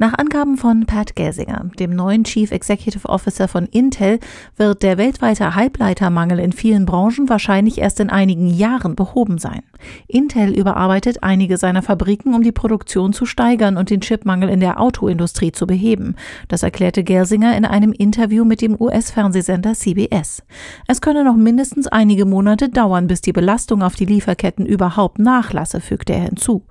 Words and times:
Nach 0.00 0.14
Angaben 0.16 0.56
von 0.56 0.86
Pat 0.86 1.16
Gelsinger, 1.16 1.70
dem 1.80 1.90
neuen 1.90 2.22
Chief 2.22 2.52
Executive 2.52 3.08
Officer 3.08 3.48
von 3.48 3.66
Intel, 3.66 4.20
wird 4.56 4.84
der 4.84 4.96
weltweite 4.96 5.56
Halbleitermangel 5.56 6.38
in 6.38 6.52
vielen 6.52 6.86
Branchen 6.86 7.28
wahrscheinlich 7.28 7.78
erst 7.78 7.98
in 7.98 8.08
einigen 8.08 8.46
Jahren 8.46 8.94
behoben 8.94 9.38
sein. 9.38 9.62
Intel 10.06 10.56
überarbeitet 10.56 11.24
einige 11.24 11.56
seiner 11.56 11.82
Fabriken, 11.82 12.32
um 12.34 12.44
die 12.44 12.52
Produktion 12.52 13.12
zu 13.12 13.26
steigern 13.26 13.76
und 13.76 13.90
den 13.90 14.00
Chipmangel 14.00 14.48
in 14.48 14.60
der 14.60 14.80
Autoindustrie 14.80 15.50
zu 15.50 15.66
beheben. 15.66 16.14
Das 16.46 16.62
erklärte 16.62 17.02
Gelsinger 17.02 17.56
in 17.56 17.64
einem 17.64 17.90
Interview 17.90 18.44
mit 18.44 18.62
dem 18.62 18.80
US-Fernsehsender 18.80 19.74
CBS. 19.74 20.44
Es 20.86 21.00
könne 21.00 21.24
noch 21.24 21.36
mindestens 21.36 21.88
einige 21.88 22.24
Monate 22.24 22.68
dauern, 22.68 23.08
bis 23.08 23.20
die 23.20 23.32
Belastung 23.32 23.82
auf 23.82 23.96
die 23.96 24.04
Lieferketten 24.04 24.64
überhaupt 24.64 25.18
nachlasse, 25.18 25.80
fügte 25.80 26.12
er 26.12 26.22
hinzu. 26.22 26.64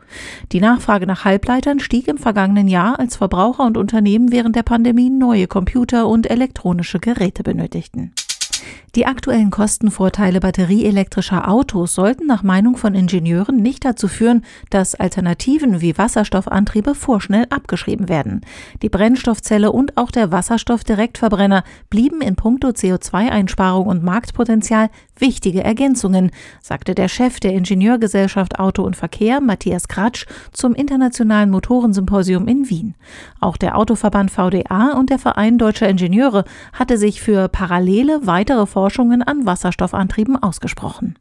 Die 0.53 0.61
Nachfrage 0.61 1.05
nach 1.05 1.25
Halbleitern 1.25 1.81
stieg 1.81 2.07
im 2.07 2.17
vergangenen 2.17 2.69
Jahr, 2.69 2.86
als 2.93 3.17
Verbraucher 3.17 3.65
und 3.65 3.77
Unternehmen 3.77 4.31
während 4.31 4.55
der 4.55 4.63
Pandemie 4.63 5.09
neue 5.09 5.47
Computer 5.47 6.07
und 6.07 6.29
elektronische 6.29 6.99
Geräte 6.99 7.43
benötigten. 7.43 8.13
Die 8.97 9.05
aktuellen 9.05 9.51
Kostenvorteile 9.51 10.39
batterieelektrischer 10.39 11.47
Autos 11.47 11.93
sollten 11.93 12.25
nach 12.25 12.41
Meinung 12.41 12.77
von 12.77 12.95
Ingenieuren 12.95 13.57
nicht 13.57 13.85
dazu 13.85 14.07
führen, 14.07 14.43
dass 14.71 14.95
Alternativen 14.95 15.81
wie 15.81 15.97
Wasserstoffantriebe 15.97 16.95
vorschnell 16.95 17.45
abgeschrieben 17.51 18.09
werden. 18.09 18.41
Die 18.81 18.89
Brennstoffzelle 18.89 19.71
und 19.71 19.97
auch 19.97 20.09
der 20.09 20.31
Wasserstoffdirektverbrenner 20.31 21.63
blieben 21.91 22.21
in 22.21 22.35
puncto 22.35 22.69
CO2-Einsparung 22.69 23.85
und 23.85 24.03
Marktpotenzial 24.03 24.89
wichtige 25.19 25.63
Ergänzungen, 25.63 26.31
sagte 26.61 26.95
der 26.95 27.07
Chef 27.07 27.39
der 27.39 27.53
Ingenieurgesellschaft 27.53 28.59
Auto 28.59 28.83
und 28.83 28.95
Verkehr, 28.95 29.41
Matthias 29.41 29.87
Kratsch, 29.87 30.25
zum 30.53 30.73
Internationalen 30.73 31.51
Motorensymposium 31.51 32.47
in 32.47 32.69
Wien. 32.69 32.95
Auch 33.39 33.57
der 33.57 33.77
Autoverband 33.77 34.31
VDA 34.31 34.93
und 34.97 35.11
der 35.11 35.19
Verein 35.19 35.59
Deutscher 35.59 35.87
Ingenieure 35.87 36.45
hatte 36.73 36.97
sich 36.97 37.21
für 37.21 37.47
parallele 37.47 38.25
weitere 38.57 38.65
Forschungen 38.65 39.21
an 39.21 39.45
Wasserstoffantrieben 39.45 40.41
ausgesprochen. 40.41 41.15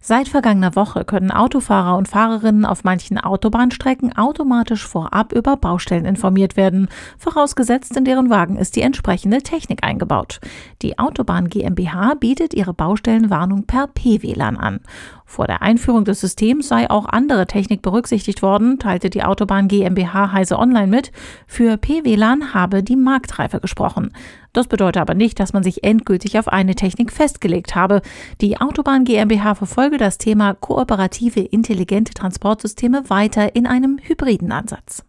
Seit 0.00 0.28
vergangener 0.28 0.76
Woche 0.76 1.04
können 1.04 1.30
Autofahrer 1.30 1.96
und 1.96 2.08
Fahrerinnen 2.08 2.64
auf 2.64 2.84
manchen 2.84 3.18
Autobahnstrecken 3.18 4.16
automatisch 4.16 4.86
vorab 4.86 5.32
über 5.32 5.56
Baustellen 5.56 6.04
informiert 6.04 6.56
werden, 6.56 6.88
vorausgesetzt 7.18 7.96
in 7.96 8.04
deren 8.04 8.30
Wagen 8.30 8.56
ist 8.56 8.76
die 8.76 8.82
entsprechende 8.82 9.38
Technik 9.38 9.84
eingebaut. 9.84 10.40
Die 10.82 10.98
Autobahn 10.98 11.48
GmbH 11.48 12.14
bietet 12.14 12.54
ihre 12.54 12.74
Baustellenwarnung 12.74 13.64
per 13.64 13.88
P-WLAN 13.88 14.56
an. 14.56 14.80
Vor 15.28 15.48
der 15.48 15.60
Einführung 15.60 16.04
des 16.04 16.20
Systems 16.20 16.68
sei 16.68 16.88
auch 16.88 17.04
andere 17.04 17.46
Technik 17.48 17.82
berücksichtigt 17.82 18.42
worden, 18.42 18.78
teilte 18.78 19.10
die 19.10 19.24
Autobahn 19.24 19.66
GmbH 19.66 20.30
Heise 20.30 20.56
Online 20.58 20.86
mit. 20.86 21.10
Für 21.48 21.76
P-WLAN 21.76 22.54
habe 22.54 22.84
die 22.84 22.94
Marktreife 22.94 23.60
gesprochen. 23.60 24.12
Das 24.52 24.68
bedeutet 24.68 25.02
aber 25.02 25.14
nicht, 25.14 25.38
dass 25.40 25.52
man 25.52 25.64
sich 25.64 25.84
endgültig 25.84 26.38
auf 26.38 26.48
eine 26.48 26.76
Technik 26.76 27.12
festgelegt 27.12 27.74
habe. 27.74 28.02
Die 28.40 28.58
Autobahn 28.58 29.04
GmbH 29.04 29.56
verfolge 29.56 29.98
das 29.98 30.16
Thema 30.16 30.54
kooperative 30.54 31.40
intelligente 31.40 32.14
Transportsysteme 32.14 33.10
weiter 33.10 33.54
in 33.56 33.66
einem 33.66 33.98
hybriden 34.00 34.52
Ansatz. 34.52 35.05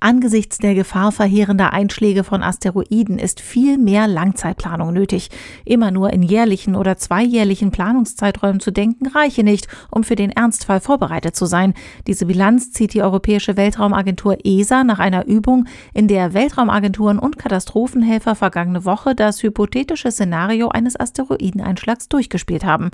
Angesichts 0.00 0.58
der 0.58 0.74
Gefahr 0.74 1.10
verheerender 1.10 1.72
Einschläge 1.72 2.22
von 2.22 2.42
Asteroiden 2.42 3.18
ist 3.18 3.40
viel 3.40 3.78
mehr 3.78 4.06
Langzeitplanung 4.06 4.92
nötig. 4.92 5.30
Immer 5.64 5.90
nur 5.90 6.12
in 6.12 6.22
jährlichen 6.22 6.74
oder 6.74 6.98
zweijährlichen 6.98 7.70
Planungszeiträumen 7.70 8.60
zu 8.60 8.70
denken, 8.70 9.06
reiche 9.06 9.42
nicht, 9.42 9.68
um 9.90 10.04
für 10.04 10.14
den 10.14 10.30
Ernstfall 10.30 10.80
vorbereitet 10.80 11.34
zu 11.34 11.46
sein. 11.46 11.72
Diese 12.06 12.26
Bilanz 12.26 12.72
zieht 12.72 12.92
die 12.92 13.02
Europäische 13.02 13.56
Weltraumagentur 13.56 14.38
ESA 14.44 14.84
nach 14.84 14.98
einer 14.98 15.26
Übung, 15.26 15.66
in 15.94 16.08
der 16.08 16.34
Weltraumagenturen 16.34 17.18
und 17.18 17.38
Katastrophenhelfer 17.38 18.34
vergangene 18.34 18.84
Woche 18.84 19.14
das 19.14 19.42
hypothetische 19.42 20.10
Szenario 20.10 20.68
eines 20.68 20.98
Asteroideneinschlags 21.00 22.08
durchgespielt 22.08 22.64
haben. 22.64 22.90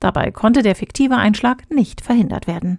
Dabei 0.00 0.30
konnte 0.30 0.62
der 0.62 0.74
fiktive 0.74 1.16
Einschlag 1.16 1.70
nicht 1.70 2.00
verhindert 2.00 2.46
werden. 2.46 2.78